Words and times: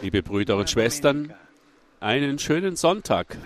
Liebe 0.00 0.22
Brüder 0.22 0.56
und 0.56 0.70
Schwestern, 0.70 1.34
einen 1.98 2.38
schönen 2.38 2.76
Sonntag. 2.76 3.36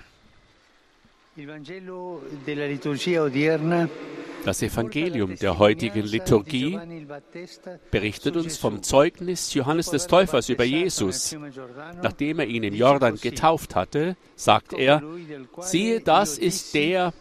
Das 4.44 4.62
Evangelium 4.62 5.36
der 5.36 5.58
heutigen 5.58 6.02
Liturgie 6.02 6.78
berichtet 7.90 8.36
uns 8.36 8.58
vom 8.58 8.82
Zeugnis 8.82 9.54
Johannes 9.54 9.88
des 9.88 10.06
Täufers 10.06 10.50
über 10.50 10.64
Jesus. 10.64 11.34
Nachdem 12.02 12.40
er 12.40 12.46
ihn 12.46 12.62
im 12.62 12.74
Jordan 12.74 13.16
getauft 13.16 13.74
hatte, 13.74 14.14
sagt 14.36 14.74
er, 14.74 15.02
siehe, 15.61 16.00
das 16.00 16.36
ist 16.36 16.74
der, 16.74 17.14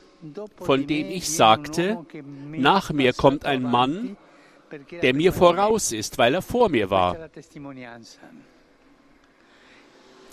von 0.60 0.88
dem 0.88 1.10
ich 1.10 1.30
sagte, 1.30 2.06
nach 2.52 2.92
mir 2.92 3.14
kommt 3.14 3.46
ein 3.46 3.64
Mann, 3.64 4.18
der 5.02 5.14
mir 5.14 5.34
voraus 5.34 5.92
ist, 5.92 6.18
weil 6.18 6.36
er 6.36 6.42
vor 6.42 6.70
mir 6.70 6.90
war. 6.90 7.30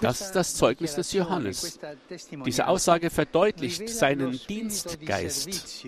Das 0.01 0.21
ist 0.21 0.33
das 0.33 0.55
Zeugnis 0.55 0.95
des 0.95 1.13
Johannes. 1.13 1.79
Diese 2.45 2.67
Aussage 2.69 3.11
verdeutlicht 3.11 3.89
seinen 3.89 4.39
Dienstgeist. 4.47 5.87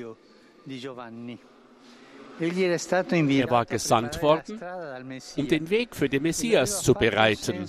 Er 2.40 3.50
war 3.50 3.66
gesandt 3.66 4.22
worden, 4.22 4.60
um 5.36 5.48
den 5.48 5.70
Weg 5.70 5.96
für 5.96 6.08
den 6.08 6.22
Messias 6.22 6.82
zu 6.82 6.94
bereiten 6.94 7.68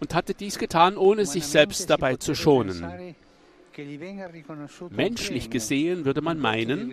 und 0.00 0.14
hatte 0.14 0.34
dies 0.34 0.58
getan, 0.58 0.96
ohne 0.96 1.26
sich 1.26 1.46
selbst 1.46 1.90
dabei 1.90 2.16
zu 2.16 2.34
schonen. 2.34 3.16
Menschlich 4.90 5.50
gesehen 5.50 6.04
würde 6.04 6.20
man 6.20 6.38
meinen, 6.38 6.92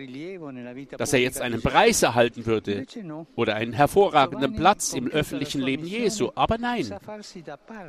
dass 0.96 1.12
er 1.12 1.20
jetzt 1.20 1.40
einen 1.40 1.62
Preis 1.62 2.02
erhalten 2.02 2.46
würde 2.46 2.86
oder 3.34 3.56
einen 3.56 3.72
hervorragenden 3.72 4.54
Platz 4.54 4.92
im 4.92 5.08
öffentlichen 5.08 5.60
Leben 5.60 5.86
Jesu. 5.86 6.30
Aber 6.34 6.58
nein, 6.58 6.94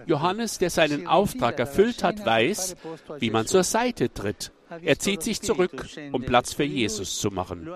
Johannes, 0.06 0.58
der 0.58 0.70
seinen 0.70 1.08
Auftrag 1.08 1.60
erfüllt 1.60 2.04
hat, 2.04 2.26
weiß, 2.26 2.76
wie 3.20 3.30
man 3.30 3.48
zur 3.48 3.64
Seite 3.64 4.14
tritt. 4.14 4.52
Er 4.84 5.00
zieht 5.00 5.24
sich 5.24 5.42
zurück, 5.42 5.88
um 6.12 6.24
Platz 6.24 6.54
für 6.54 6.64
Jesus 6.64 7.20
zu 7.20 7.32
machen. 7.32 7.68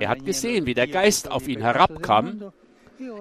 Er 0.00 0.08
hat 0.08 0.24
gesehen, 0.24 0.66
wie 0.66 0.74
der 0.74 0.88
Geist 0.88 1.30
auf 1.30 1.46
ihn 1.46 1.60
herabkam. 1.60 2.52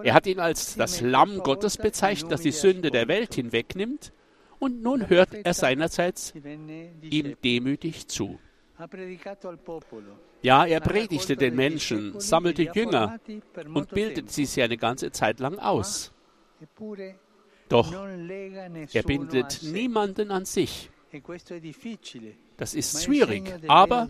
Er 0.03 0.13
hat 0.13 0.27
ihn 0.27 0.39
als 0.39 0.75
das 0.75 0.99
Lamm 1.01 1.39
Gottes 1.39 1.77
bezeichnet, 1.77 2.31
das 2.31 2.41
die 2.41 2.51
Sünde 2.51 2.91
der 2.91 3.07
Welt 3.07 3.35
hinwegnimmt 3.35 4.11
und 4.59 4.81
nun 4.81 5.09
hört 5.09 5.33
er 5.33 5.53
seinerseits 5.53 6.33
ihm 6.35 7.35
demütig 7.43 8.07
zu. 8.07 8.39
Ja, 10.41 10.65
er 10.65 10.79
predigte 10.79 11.35
den 11.35 11.55
Menschen, 11.55 12.19
sammelte 12.19 12.63
Jünger 12.73 13.19
und 13.73 13.89
bildete 13.89 14.31
sie 14.31 14.61
eine 14.63 14.77
ganze 14.77 15.11
Zeit 15.11 15.39
lang 15.39 15.59
aus. 15.59 16.13
Doch 17.67 17.93
er 17.93 19.03
bindet 19.03 19.59
niemanden 19.63 20.31
an 20.31 20.45
sich. 20.45 20.89
Das 22.57 22.73
ist 22.73 23.03
schwierig, 23.03 23.53
aber 23.67 24.07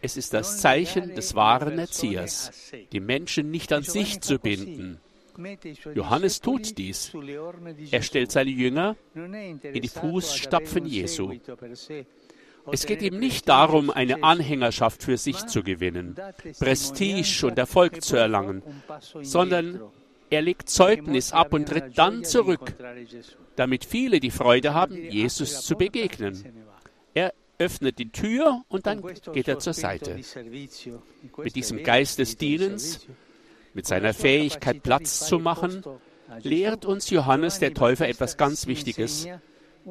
es 0.00 0.16
ist 0.16 0.34
das 0.34 0.58
Zeichen 0.58 1.14
des 1.14 1.34
wahren 1.34 1.78
Erziehers, 1.78 2.50
die 2.90 3.00
Menschen 3.00 3.50
nicht 3.50 3.72
an 3.72 3.84
sich 3.84 4.20
zu 4.20 4.38
binden. 4.38 5.00
Johannes 5.94 6.40
tut 6.40 6.78
dies. 6.78 7.12
Er 7.90 8.02
stellt 8.02 8.32
seine 8.32 8.50
Jünger 8.50 8.96
in 9.14 9.82
die 9.82 9.88
Fußstapfen 9.88 10.86
Jesu. 10.86 11.32
Es 12.70 12.86
geht 12.86 13.02
ihm 13.02 13.18
nicht 13.18 13.48
darum, 13.48 13.90
eine 13.90 14.22
Anhängerschaft 14.22 15.02
für 15.02 15.16
sich 15.16 15.46
zu 15.46 15.62
gewinnen, 15.62 16.16
Prestige 16.58 17.46
und 17.46 17.58
Erfolg 17.58 18.02
zu 18.02 18.16
erlangen, 18.16 18.62
sondern 19.22 19.80
er 20.30 20.42
legt 20.42 20.68
Zeugnis 20.70 21.32
ab 21.32 21.52
und 21.52 21.68
tritt 21.68 21.98
dann 21.98 22.24
zurück, 22.24 22.74
damit 23.56 23.84
viele 23.84 24.20
die 24.20 24.30
Freude 24.30 24.74
haben, 24.74 24.96
Jesus 24.96 25.64
zu 25.64 25.76
begegnen. 25.76 26.42
Er 27.14 27.34
öffnet 27.58 27.98
die 27.98 28.10
Tür 28.10 28.62
und 28.68 28.86
dann 28.86 29.02
geht 29.32 29.48
er 29.48 29.58
zur 29.58 29.74
Seite. 29.74 30.18
Mit 31.36 31.54
diesem 31.54 31.82
Geist 31.82 32.18
des 32.18 32.36
Dienens 32.36 33.06
mit 33.74 33.86
seiner 33.86 34.14
Fähigkeit 34.14 34.82
Platz 34.82 35.26
zu 35.26 35.38
machen, 35.38 35.82
lehrt 36.42 36.84
uns 36.84 37.10
Johannes 37.10 37.58
der 37.58 37.74
Täufer 37.74 38.08
etwas 38.08 38.36
ganz 38.36 38.66
Wichtiges, 38.66 39.28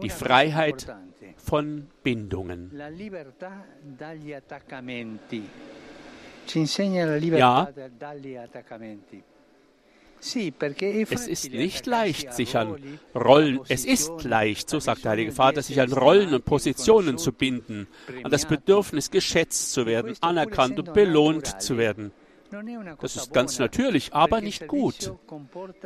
die 0.02 0.10
Freiheit 0.10 0.94
von 1.38 1.88
Bindungen. 2.04 2.72
Ja, 7.38 7.70
es 11.10 11.28
ist 11.28 11.52
nicht 11.52 11.86
leicht, 11.88 12.34
sich 12.34 12.56
an 12.56 13.00
Rollen, 13.16 13.60
es 13.70 13.86
ist 13.86 14.24
leicht, 14.24 14.70
so 14.70 14.80
sagt 14.80 15.04
der 15.04 15.12
Heilige 15.12 15.32
Vater, 15.32 15.64
sich 15.64 15.82
an 15.82 15.92
Rollen 15.92 16.34
und 16.34 16.46
Positionen 16.46 17.18
zu 17.18 17.34
binden, 17.34 17.88
an 18.24 18.30
das 18.30 18.46
Bedürfnis, 18.46 19.10
geschätzt 19.10 19.74
zu 19.74 19.88
werden, 19.88 20.16
anerkannt 20.22 20.78
und 20.78 20.94
belohnt 20.94 21.62
zu 21.62 21.78
werden. 21.78 22.12
Das 23.00 23.16
ist 23.16 23.34
ganz 23.34 23.60
natürlich, 23.60 24.14
aber 24.14 24.42
nicht 24.42 24.68
gut. 24.68 25.14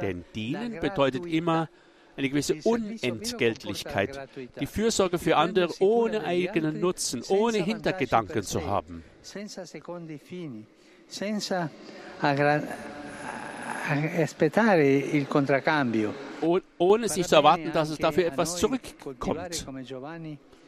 Denn 0.02 0.26
dienen 0.34 0.80
bedeutet 0.80 1.26
immer 1.26 1.70
eine 2.18 2.30
gewisse 2.30 2.56
Unentgeltlichkeit, 2.64 4.30
die 4.59 4.66
Fürsorge 4.66 5.20
für 5.20 5.38
andere 5.38 5.74
ohne 5.80 6.24
eigenen 6.24 6.80
Nutzen, 6.80 7.24
ohne 7.28 7.58
Hintergedanken 7.58 8.44
zu 8.44 8.66
haben. 8.66 9.03
Ohne 16.78 17.09
sich 17.09 17.28
zu 17.28 17.36
erwarten, 17.36 17.72
dass 17.74 17.90
es 17.90 17.97
dafür 17.97 18.26
etwas 18.26 18.58
zurückkommt. 18.58 19.66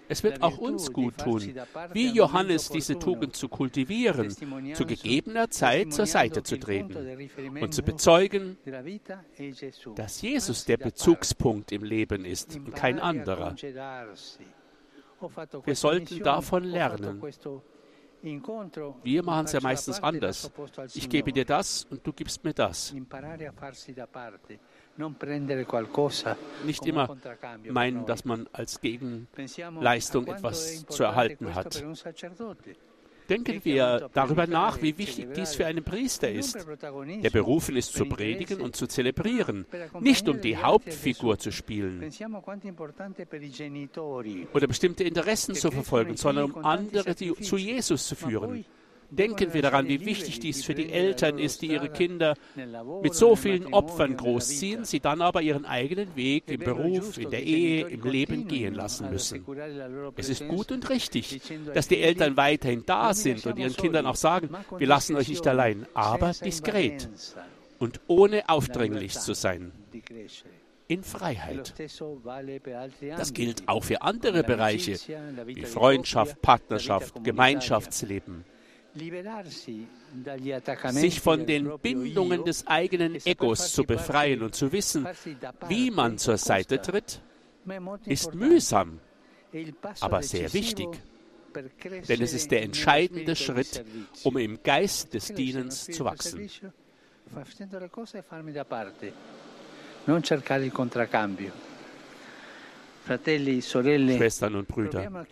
Es 0.10 0.24
wird 0.24 0.42
auch 0.42 0.58
uns 0.58 0.92
gut 0.92 1.18
tun, 1.18 1.54
wie 1.94 2.10
Johannes 2.10 2.70
diese 2.70 2.98
Tugend 2.98 3.36
zu 3.36 3.50
kultivieren, 3.50 4.30
zu 4.74 4.86
gegebener 4.86 5.50
Zeit 5.50 5.94
zur 5.94 6.06
Seite 6.06 6.44
zu 6.44 6.58
treten 6.58 6.96
und 7.62 7.74
zu 7.74 7.84
bezeugen, 7.84 8.58
dass 9.96 10.22
Jesus 10.22 10.66
der 10.66 10.78
Bezugspunkt 10.78 11.72
im 11.72 11.84
Leben 11.84 12.26
ist 12.26 12.56
und 12.56 12.76
kein 12.76 13.00
anderer. 13.00 13.56
Wir 15.66 15.76
sollten 15.76 16.20
davon 16.20 16.64
lernen. 16.64 17.22
Wir 19.04 19.24
machen 19.24 19.46
es 19.46 19.52
ja 19.52 19.62
meistens 19.62 20.02
anders. 20.02 20.52
Ich 20.94 21.10
gebe 21.10 21.32
dir 21.32 21.46
das 21.46 21.86
und 21.90 22.06
du 22.06 22.14
gibst 22.14 22.44
mir 22.44 22.54
das. 22.54 22.94
Nicht 26.66 26.86
immer 26.86 27.18
meinen, 27.70 28.06
dass 28.06 28.26
man 28.26 28.48
als 28.52 28.82
Gegenleistung 28.82 30.28
etwas 30.28 30.86
zu 30.88 31.04
erhalten 31.04 31.56
hat. 31.56 31.84
Denken 33.30 33.64
wir 33.66 34.10
darüber 34.14 34.48
nach, 34.48 34.82
wie 34.82 34.98
wichtig 34.98 35.28
dies 35.36 35.56
für 35.56 35.66
einen 35.66 35.84
Priester 35.84 36.32
ist, 36.32 36.56
der 36.56 37.30
berufen 37.30 37.76
ist 37.76 37.94
zu 37.94 38.06
predigen 38.06 38.62
und 38.62 38.76
zu 38.76 38.88
zelebrieren, 38.88 39.66
nicht 40.00 40.30
um 40.30 40.40
die 40.40 40.58
Hauptfigur 40.58 41.38
zu 41.38 41.52
spielen 41.52 42.10
oder 44.54 44.68
bestimmte 44.68 45.04
Interessen 45.04 45.56
zu 45.56 45.72
verfolgen, 45.72 46.16
sondern 46.16 46.52
um 46.52 46.66
andere 46.66 47.16
zu 47.16 47.58
Jesus 47.58 48.08
zu 48.08 48.16
führen. 48.16 48.66
Denken 49.10 49.54
wir 49.54 49.62
daran, 49.62 49.88
wie 49.88 50.06
wichtig 50.06 50.40
dies 50.40 50.66
für 50.66 50.76
die 50.76 50.92
Eltern 50.92 51.40
ist, 51.40 51.62
die 51.62 51.68
ihre 51.68 51.90
Kinder 51.90 52.36
mit 53.02 53.14
so 53.16 53.36
vielen 53.36 53.74
Opfern 53.74 54.18
großziehen, 54.18 54.84
sie 54.84 55.00
dann 55.00 55.22
aber 55.22 55.42
ihren 55.42 55.66
eigenen 55.66 56.16
Weg 56.16 56.44
im 56.48 56.60
Beruf, 56.60 57.18
in 57.18 57.30
der 57.30 57.44
Ehe, 57.44 57.88
im 57.88 58.04
Leben 58.04 58.48
gehen 58.48 58.74
lassen 58.74 59.10
müssen. 59.10 59.46
Es 60.16 60.28
ist 60.28 60.48
gut 60.48 60.72
und 60.72 60.90
richtig, 60.90 61.42
dass 61.74 61.88
die 61.88 62.02
Eltern 62.02 62.36
weiterhin 62.36 62.84
da 62.86 63.14
sind 63.14 63.46
und 63.46 63.58
ihren 63.58 63.76
Kindern 63.76 64.06
auch 64.06 64.16
sagen, 64.16 64.50
wir 64.78 64.88
lassen 64.88 65.16
euch 65.16 65.30
nicht 65.30 65.48
allein, 65.48 65.86
aber 65.94 66.34
diskret 66.34 67.10
und 67.80 68.02
ohne 68.08 68.50
aufdringlich 68.50 69.14
zu 69.14 69.34
sein 69.34 69.72
in 70.90 71.04
Freiheit. 71.04 71.74
Das 73.18 73.34
gilt 73.34 73.68
auch 73.68 73.84
für 73.84 74.02
andere 74.02 74.44
Bereiche 74.44 74.98
wie 75.46 75.64
Freundschaft, 75.64 76.42
Partnerschaft, 76.42 77.24
Gemeinschaftsleben 77.24 78.46
sich 80.92 81.20
von 81.22 81.46
den 81.46 81.80
Bindungen 81.80 82.44
des 82.44 82.68
eigenen 82.68 83.16
Egos 83.26 83.74
zu 83.74 83.84
befreien 83.84 84.42
und 84.44 84.56
zu 84.56 84.72
wissen, 84.72 85.08
wie 85.68 85.92
man 85.92 86.18
zur 86.18 86.38
Seite 86.38 86.82
tritt, 86.82 87.22
ist 88.06 88.34
mühsam, 88.34 89.00
aber 90.00 90.24
sehr 90.24 90.54
wichtig. 90.54 90.88
Denn 92.08 92.22
es 92.22 92.34
ist 92.34 92.52
der 92.52 92.62
entscheidende 92.64 93.36
Schritt, 93.36 93.84
um 94.24 94.38
im 94.38 94.62
Geist 94.62 95.14
des 95.14 95.34
Dienens 95.34 95.86
zu 95.86 96.06
wachsen. 96.06 96.50
Schwestern 104.18 104.56
und 104.56 104.68
Brüder, 104.68 105.26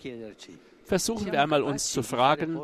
versuchen 0.85 1.31
wir 1.31 1.41
einmal 1.41 1.63
uns 1.63 1.91
zu 1.91 2.03
fragen, 2.03 2.59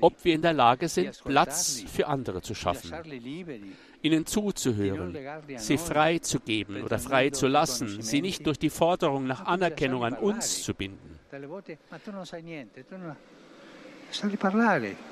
ob 0.00 0.24
wir 0.24 0.34
in 0.34 0.42
der 0.42 0.52
Lage 0.52 0.88
sind, 0.88 1.22
Platz 1.24 1.84
für 1.86 2.06
andere 2.06 2.42
zu 2.42 2.54
schaffen, 2.54 2.92
ihnen 4.02 4.26
zuzuhören, 4.26 5.16
sie 5.56 5.78
frei 5.78 6.18
zu 6.18 6.40
geben 6.40 6.82
oder 6.82 6.98
frei 6.98 7.30
zu 7.30 7.46
lassen, 7.46 8.00
sie 8.02 8.22
nicht 8.22 8.46
durch 8.46 8.58
die 8.58 8.70
Forderung 8.70 9.26
nach 9.26 9.44
Anerkennung 9.44 10.04
an 10.04 10.14
uns 10.14 10.62
zu 10.62 10.74
binden. 10.74 11.18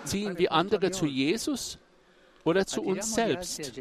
Ziehen 0.05 0.38
wir 0.38 0.52
andere 0.52 0.90
zu 0.90 1.06
Jesus 1.06 1.78
oder 2.44 2.67
zu 2.67 2.82
uns 2.82 3.14
selbst? 3.14 3.73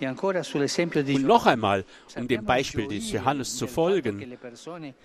Und 0.00 1.22
noch 1.22 1.46
einmal, 1.46 1.84
um 2.16 2.28
dem 2.28 2.44
Beispiel 2.44 2.88
des 2.88 3.12
Johannes 3.12 3.56
zu 3.56 3.66
folgen, 3.66 4.36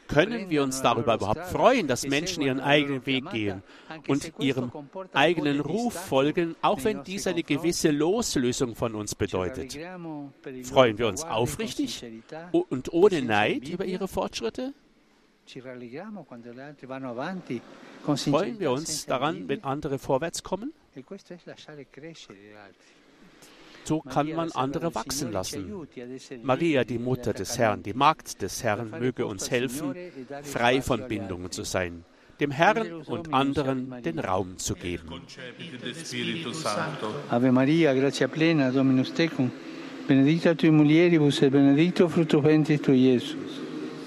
können 0.08 0.50
wir 0.50 0.64
uns 0.64 0.82
darüber 0.82 1.16
überhaupt 1.16 1.46
freuen, 1.46 1.88
dass 1.88 2.08
Menschen 2.08 2.42
ihren 2.42 2.60
eigenen 2.60 3.06
Weg 3.06 3.30
gehen 3.32 3.64
und 4.08 4.34
ihrem 4.40 4.72
eigenen 5.14 5.60
Ruf 5.60 5.94
folgen, 5.94 6.56
auch 6.62 6.84
wenn 6.84 7.04
dies 7.04 7.28
eine 7.28 7.44
gewisse 7.44 7.92
Loslösung 7.92 8.76
von 8.76 8.96
uns 8.96 9.16
bedeutet? 9.16 9.78
Freuen 10.64 10.98
wir 10.98 11.08
uns 11.08 11.24
aufrichtig 11.24 12.04
und 12.52 12.92
ohne 12.92 13.22
Neid 13.22 13.70
über 13.70 13.86
ihre 13.86 14.08
Fortschritte? 14.08 14.74
Freuen 18.06 18.60
wir 18.60 18.72
uns 18.72 19.06
daran, 19.06 19.48
wenn 19.48 19.64
andere 19.64 20.00
vorwärts 20.00 20.44
kommen? 20.44 20.74
So 23.84 24.02
kann 24.02 24.34
man 24.34 24.52
andere 24.52 24.94
wachsen 24.94 25.32
lassen. 25.32 25.88
Maria, 26.44 26.84
die 26.84 27.00
Mutter 27.00 27.34
des 27.34 27.58
Herrn, 27.58 27.82
die 27.82 27.94
Magd 27.94 28.42
des 28.42 28.64
Herrn, 28.64 28.92
möge 29.00 29.26
uns 29.26 29.50
helfen, 29.50 29.96
frei 30.44 30.82
von 30.82 31.08
Bindungen 31.08 31.52
zu 31.52 31.64
sein, 31.64 32.06
dem 32.40 32.52
Herrn 32.52 33.02
und 33.08 33.34
anderen 33.34 34.02
den 34.04 34.20
Raum 34.20 34.58
zu 34.58 34.76
geben. 34.76 35.10
Ave 37.30 37.52
Maria, 37.52 37.94
gratia 37.94 38.28
plena, 38.28 38.70
Dominus 38.72 39.14
tecum, 39.14 39.52
benedicta 40.08 40.56
tui 40.56 40.72
mulieribus 40.72 41.42
et 41.42 41.52
benedicto 41.52 42.08
frutto 42.08 42.42
ventris 42.42 42.82
tui, 42.82 43.14
Iesus. 43.14 43.62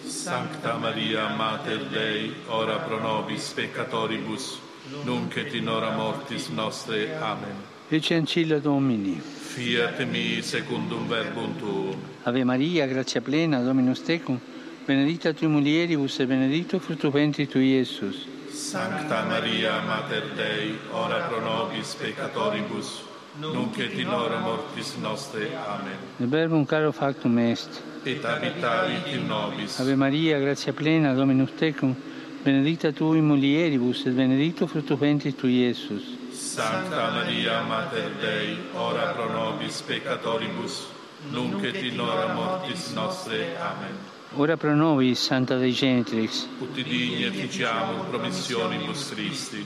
Sancta 0.04 0.76
Maria, 0.78 1.34
Mater 1.36 1.88
Dei, 1.90 2.32
ora 2.48 2.78
pro 2.78 2.98
nobis 3.00 3.52
peccatoribus, 3.52 4.60
nunc 5.04 5.36
et 5.36 5.54
in 5.54 5.68
hora 5.68 5.96
mortis 5.96 6.48
nostre. 6.48 7.18
Amen. 7.20 7.71
Ecce 7.94 8.14
ancilla 8.14 8.58
Domini. 8.58 9.20
Fiat 9.20 10.02
mi 10.06 10.40
secundum 10.40 11.06
verbum 11.06 11.54
tuum. 11.58 11.94
Ave 12.22 12.42
Maria, 12.42 12.86
gratia 12.86 13.20
plena, 13.20 13.60
Dominus 13.60 14.02
tecum, 14.02 14.40
benedicta 14.86 15.34
tui 15.34 15.46
mulieribus 15.46 16.18
et 16.20 16.26
benedicto 16.26 16.78
frutto 16.78 17.10
ventris 17.10 17.50
tui, 17.50 17.74
Iesus. 17.74 18.26
Sancta 18.50 19.24
Maria, 19.24 19.82
Mater 19.82 20.24
Dei, 20.34 20.74
ora 20.92 21.18
pro 21.26 21.40
nobis 21.40 21.94
peccatoribus, 21.94 23.02
nunc 23.38 23.78
et 23.78 23.92
in 23.98 24.08
hora 24.08 24.38
mortis 24.38 24.94
nostre. 24.96 25.50
Amen. 25.54 25.98
Il 26.16 26.28
verbum 26.28 26.64
caro 26.64 26.92
factum 26.92 27.36
est. 27.36 27.82
Et 28.04 28.24
habitavit 28.24 29.06
in 29.12 29.26
nobis. 29.26 29.78
Ave 29.78 29.96
Maria, 29.96 30.38
gratia 30.38 30.72
plena, 30.72 31.12
Dominus 31.12 31.50
tecum, 31.58 31.94
benedicta 32.42 32.92
tui 32.92 33.20
mulieribus 33.20 34.04
et 34.06 34.12
benedicto 34.12 34.66
frutto 34.66 34.96
ventris 34.96 35.34
tui, 35.36 35.60
Iesus. 35.60 36.18
Sancta 36.32 37.10
Maria, 37.10 37.62
Mater 37.62 38.10
Dei, 38.20 38.56
ora 38.74 39.12
pro 39.12 39.30
nobis 39.30 39.80
peccatoribus, 39.82 40.86
nunc 41.30 41.62
et 41.62 41.76
in 41.82 42.00
hora 42.00 42.34
mortis 42.34 42.92
nostre. 42.92 43.56
Amen. 43.58 43.96
Ora 44.34 44.56
pro 44.56 44.74
nobis, 44.74 45.20
Santa 45.20 45.56
Dei 45.56 45.72
Genitrix. 45.72 46.46
Ut 46.60 46.74
digni 46.74 47.24
efficiamur 47.24 48.06
promissionibus 48.06 49.10
Christi. 49.10 49.64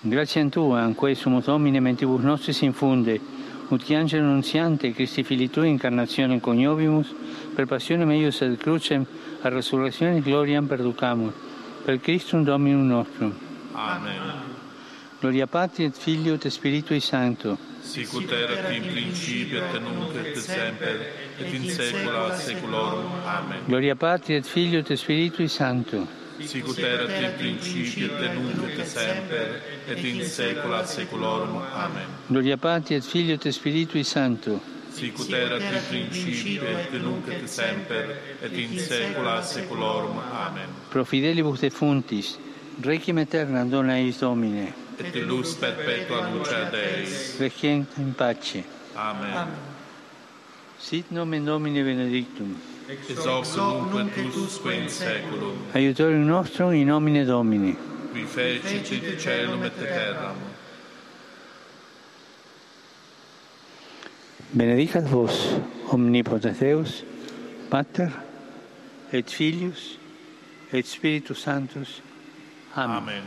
Grazie 0.00 0.42
a 0.42 0.48
Tua, 0.48 0.80
anque 0.82 1.14
sumus 1.14 1.44
Domine 1.44 1.80
mentibus 1.80 2.22
nostris 2.22 2.60
infunde, 2.60 3.20
ut 3.68 3.82
qui 3.82 3.94
angelo 3.94 4.26
nunziante, 4.26 4.92
Christi 4.92 5.24
Fili 5.24 5.48
Tui, 5.48 5.68
incarnazione 5.68 6.40
coniovimus, 6.40 7.12
per 7.54 7.66
passione 7.66 8.04
meius 8.04 8.42
et 8.42 8.58
crucem, 8.58 9.06
a 9.40 9.48
resurrezione 9.48 10.20
gloriam 10.20 10.66
perducamur, 10.66 11.32
per 11.84 12.00
Christum 12.00 12.44
Dominum 12.44 12.86
nostrum. 12.86 13.34
Amen. 13.74 14.52
Gloria 15.20 15.46
Patri 15.46 15.84
et 15.84 15.96
Filio 15.96 16.34
et 16.34 16.48
Spiritui 16.48 17.00
Sancto. 17.00 17.58
Sicut 17.82 18.30
erat 18.32 18.72
in 18.72 18.82
principio 18.82 19.62
et 19.62 19.80
nunc 19.80 20.14
et 20.16 20.36
semper 20.36 21.12
et 21.38 21.52
in 21.52 21.68
saecula 21.70 22.34
saeculorum. 22.34 23.10
Amen. 23.24 23.64
Gloria 23.66 23.94
Patri 23.94 24.34
et 24.34 24.46
Filio 24.46 24.80
et 24.80 24.96
Spiritui 24.96 25.48
Sancto. 25.48 26.06
Sicut 26.40 26.78
erat 26.78 27.10
in 27.20 27.32
principio 27.36 28.16
et 28.16 28.34
nunc 28.34 28.78
et 28.78 28.86
semper 28.86 29.60
et 29.86 30.04
in 30.04 30.24
saecula 30.24 30.84
saeculorum. 30.86 31.60
Amen. 31.74 32.06
Gloria 32.28 32.56
Patri 32.56 32.94
et 32.96 33.04
Filio 33.04 33.34
et 33.34 33.50
Spiritui 33.52 34.04
Sancto. 34.04 34.60
Sicut 34.94 35.32
erat 35.32 35.60
in 35.60 36.06
principio 36.08 36.62
et 36.70 36.92
nunc 37.02 37.26
et 37.28 37.48
semper 37.48 38.14
et 38.42 38.52
in 38.52 38.78
saecula 38.78 39.42
saeculorum. 39.42 40.20
Amen. 40.32 40.70
Pro 40.90 41.04
fidelibus 41.04 41.60
defuntis, 41.60 42.38
requiem 42.80 43.18
aeternam 43.18 43.70
dona 43.70 43.98
eis 43.98 44.20
Domine. 44.20 44.72
Et 45.00 45.26
lux 45.26 45.56
perpetua 45.58 46.30
luce 46.30 46.70
Dei. 46.70 47.08
Requiem 47.40 47.86
in 47.98 48.14
pace. 48.14 48.62
Amen. 48.94 49.48
Sit 50.78 51.10
nomen 51.10 51.44
Domini 51.44 51.82
benedictum. 51.82 52.54
Ex 52.88 53.26
hoc 53.26 53.92
nunc 53.92 54.16
et 54.16 54.36
usque 54.36 54.72
in 54.72 54.88
saeculum. 54.88 55.58
Aiutorium 55.74 56.24
nostrum 56.24 56.72
in 56.72 56.86
nomine 56.86 57.24
Domini. 57.24 57.76
Qui 58.12 58.22
fecit 58.22 58.92
et 58.92 59.16
caelum 59.16 59.64
et 59.64 59.76
terram. 59.76 60.53
Benedicat 64.54 65.10
vos, 65.10 65.60
omnipotens 65.90 66.58
Deus, 66.58 67.04
Pater, 67.70 68.10
et 69.12 69.30
Filius, 69.30 69.98
et 70.72 70.86
Spiritus 70.86 71.38
Sanctus. 71.38 72.02
Amen. 72.76 72.96
Amen. 72.96 73.22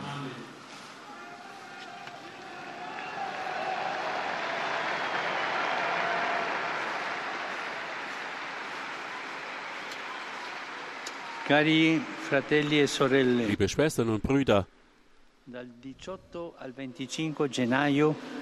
Cari 11.48 12.02
fratelli 12.30 12.80
e 12.80 12.88
sorelle, 12.88 13.46
Liebe 13.46 13.68
Schwestern 13.68 14.10
und 14.10 14.24
Brüder, 14.24 14.66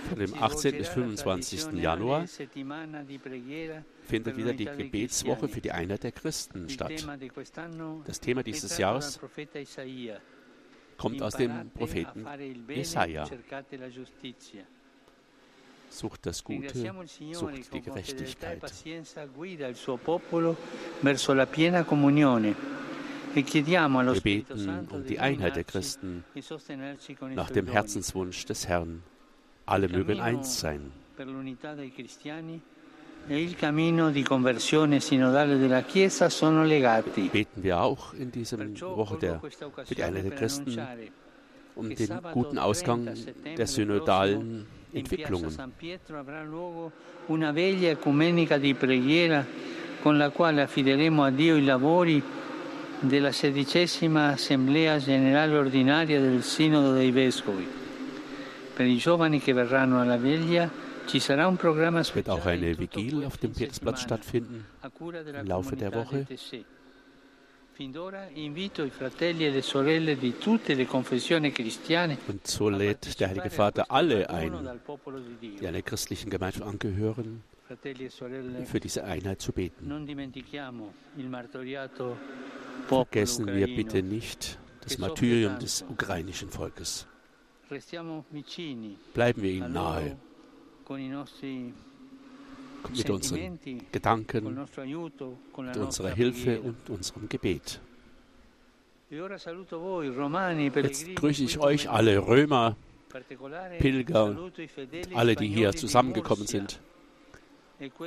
von 0.10 0.20
dem 0.20 0.34
18. 0.34 0.78
bis 0.78 0.88
25. 0.90 1.74
Januar 1.74 2.26
findet 4.02 4.38
wieder 4.38 4.54
die 4.54 4.66
Gebetswoche 4.66 5.48
für 5.48 5.62
die 5.62 5.72
Einheit 5.72 6.04
der 6.04 6.12
Christen 6.12 6.68
statt. 6.68 7.06
Das 8.06 8.20
Thema 8.20 8.42
dieses 8.42 8.78
Jahres 8.80 9.20
kommt 10.98 11.22
aus 11.22 11.36
dem 11.36 11.70
Propheten 11.72 12.24
bene, 12.24 12.80
Jesaja. 12.80 13.28
Sucht 15.90 16.26
das 16.26 16.44
Gute, 16.44 16.94
sucht 17.34 17.74
die 17.74 17.78
e 17.78 17.82
Gerechtigkeit. 17.82 18.62
Wir 23.36 24.22
beten 24.22 24.88
um 24.90 25.04
di 25.04 25.10
die 25.10 25.20
Einheit 25.20 25.58
der 25.58 25.66
Christen 25.66 26.24
nach 27.36 27.52
dem. 27.52 27.68
Herzenswunsch 27.68 28.46
des 28.46 28.68
Herrn. 28.68 29.04
Alle 29.66 29.90
mögen 29.90 30.22
eins 30.22 30.60
sein. 30.60 30.92
e. 31.18 31.24
Beten 37.32 37.64
wir 37.64 37.82
auch 37.82 38.14
in 38.14 38.32
dieser 38.32 38.58
Woche 38.96 39.18
der, 39.18 39.42
für 39.84 39.96
die 39.96 40.04
Einheit 40.04 40.24
der 40.24 40.32
Christen 40.32 40.80
um 41.76 41.94
den 41.94 42.10
guten 42.32 42.58
Ausgang 42.58 43.06
30 43.06 43.24
settembre 43.26 43.56
der 43.56 43.68
synodalen 43.68 44.68
Entwicklungen. 44.94 45.58
Con 50.06 50.20
la 50.20 50.30
quale 50.30 50.62
affideremo 50.62 51.24
a 51.24 51.32
Dio 51.32 51.56
i 51.56 51.64
lavori 51.64 52.22
della 53.08 53.32
sedicesima 53.32 54.30
Assemblea 54.30 54.98
Generale 54.98 55.58
Ordinaria 55.58 56.20
del 56.20 56.44
Sinodo 56.44 56.94
dei 56.94 57.12
Vescovi. 57.12 57.68
Per 58.74 58.86
i 58.86 58.98
giovani 58.98 59.40
che 59.40 59.54
verranno 59.54 60.02
alla 60.02 60.18
veglia 60.18 60.70
ci 61.06 61.20
sarà 61.20 61.48
un 61.48 61.56
programma 61.56 62.00
Es 62.00 62.14
wird 62.14 62.30
auch 62.30 62.46
eine 62.46 62.74
Vigil 62.74 63.24
auf 63.24 63.38
dem 63.38 63.52
Petersplatz 63.52 64.02
stattfinden. 64.02 64.66
im 64.84 65.48
Laufe 65.48 65.76
der 65.76 65.94
Woche. 65.94 66.26
e 66.30 67.86
Und 72.28 72.48
so 72.48 72.70
lädt 72.70 73.20
der 73.20 73.28
Heilige 73.30 73.50
Vater 73.50 73.92
alle 73.92 74.30
ein, 74.30 74.80
die 75.42 75.68
einer 75.68 75.82
christlichen 75.82 76.30
Gemeinschaft 76.30 76.66
angehören, 76.66 77.44
e 77.70 78.66
für 78.66 78.80
diese 78.80 79.04
Einheit 79.04 79.42
zu 79.42 79.52
beten. 79.52 79.92
Vergessen 82.88 83.48
wir 83.48 83.68
bitte 83.68 84.04
nicht 84.04 84.60
das 84.82 84.98
Martyrium 84.98 85.58
des 85.60 85.84
ukrainischen 85.90 86.50
Volkes. 86.50 87.08
Bleiben 89.14 89.42
wir 89.42 89.52
ihnen 89.52 89.74
nahe 89.74 90.18
mit 92.96 93.10
unseren 93.10 93.60
Gedanken, 93.92 94.68
mit 95.58 95.78
unserer 95.78 96.10
Hilfe 96.10 96.62
und 96.62 96.90
unserem 96.90 97.28
Gebet. 97.28 97.82
Jetzt 99.10 101.16
grüße 101.16 101.44
ich 101.44 101.60
euch 101.60 101.90
alle 101.90 102.28
Römer, 102.28 102.76
Pilger 103.80 104.26
und 104.26 104.54
alle, 105.16 105.36
die 105.36 105.48
hier 105.48 105.74
zusammengekommen 105.74 106.46
sind. 106.46 106.80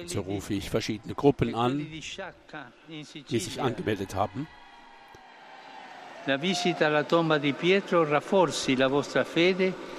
So 0.06 0.20
rufe 0.20 0.54
ich 0.54 0.70
verschiedene 0.70 1.14
Gruppen 1.14 1.54
an, 1.54 1.84
die 3.28 3.38
sich 3.38 3.60
angemeldet 3.60 4.14
haben. 4.14 4.46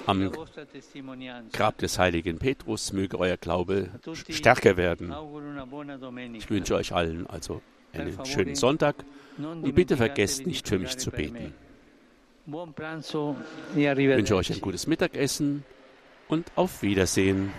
Am 0.06 0.32
Grab 1.52 1.78
des 1.78 2.00
heiligen 2.00 2.38
Petrus 2.38 2.94
möge 2.94 3.20
euer 3.20 3.38
Glaube 3.38 3.90
stärker 4.30 4.78
werden. 4.78 5.14
Ich 6.34 6.50
wünsche 6.50 6.76
euch 6.76 6.94
allen 6.94 7.28
also 7.28 7.62
einen 7.94 8.26
schönen 8.26 8.56
Sonntag 8.56 8.96
und 9.38 9.74
bitte 9.74 9.98
vergesst 9.98 10.46
nicht 10.46 10.68
für 10.68 10.80
mich 10.80 10.98
zu 10.98 11.12
beten. 11.12 11.54
Ich 12.46 12.54
wünsche 13.76 14.36
euch 14.36 14.52
ein 14.52 14.62
gutes 14.62 14.88
Mittagessen 14.88 15.64
und 16.28 16.52
auf 16.56 16.82
Wiedersehen. 16.82 17.52